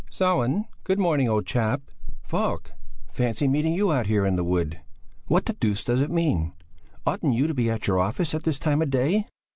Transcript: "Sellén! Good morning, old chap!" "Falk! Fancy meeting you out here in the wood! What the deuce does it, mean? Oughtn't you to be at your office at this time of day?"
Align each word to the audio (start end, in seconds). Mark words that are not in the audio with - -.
"Sellén! 0.09 0.65
Good 0.83 0.97
morning, 0.97 1.29
old 1.29 1.45
chap!" 1.45 1.83
"Falk! 2.23 2.71
Fancy 3.11 3.47
meeting 3.47 3.75
you 3.75 3.91
out 3.93 4.07
here 4.07 4.25
in 4.25 4.35
the 4.35 4.43
wood! 4.43 4.79
What 5.27 5.45
the 5.45 5.53
deuce 5.53 5.83
does 5.83 6.01
it, 6.01 6.09
mean? 6.09 6.53
Oughtn't 7.05 7.35
you 7.35 7.45
to 7.45 7.53
be 7.53 7.69
at 7.69 7.85
your 7.85 7.99
office 7.99 8.33
at 8.33 8.41
this 8.43 8.57
time 8.57 8.81
of 8.81 8.89
day?" 8.89 9.27